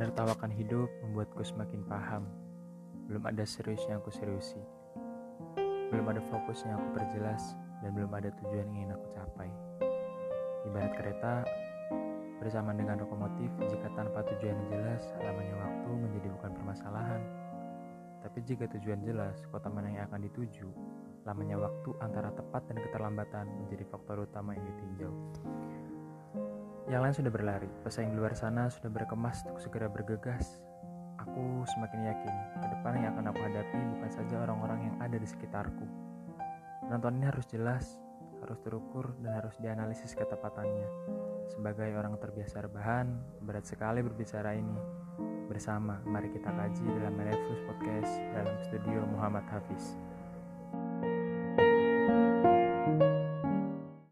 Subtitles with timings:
[0.00, 2.24] Menertawakan hidup membuatku semakin paham.
[3.04, 4.56] Belum ada serius yang aku seriusi.
[5.92, 7.52] Belum ada fokus yang aku perjelas
[7.84, 9.52] dan belum ada tujuan yang ingin aku capai.
[10.64, 11.44] Ibarat kereta,
[12.40, 17.20] bersama dengan lokomotif, jika tanpa tujuan yang jelas, lamanya waktu menjadi bukan permasalahan.
[18.24, 20.64] Tapi jika tujuan jelas, kota mana yang akan dituju,
[21.28, 25.12] lamanya waktu antara tepat dan keterlambatan menjadi faktor utama yang ditinjau.
[26.90, 30.58] Yang lain sudah berlari, pesaing luar sana sudah berkemas untuk segera bergegas.
[31.22, 35.22] Aku semakin yakin, ke depan yang akan aku hadapi bukan saja orang-orang yang ada di
[35.22, 35.86] sekitarku.
[36.82, 37.94] Penonton ini harus jelas,
[38.42, 40.90] harus terukur, dan harus dianalisis ketepatannya.
[41.54, 43.06] Sebagai orang terbiasa rebahan,
[43.38, 44.74] berat sekali berbicara ini.
[45.46, 49.94] Bersama, mari kita kaji dalam Melefus Podcast dalam studio Muhammad Hafiz.